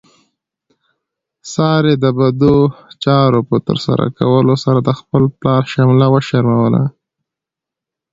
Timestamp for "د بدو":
2.03-2.55